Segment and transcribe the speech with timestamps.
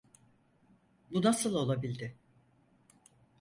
[1.11, 2.17] Bu nasıl olabildi?